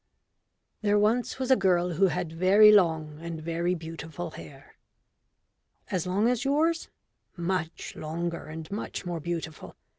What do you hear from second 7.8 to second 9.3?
longer and much more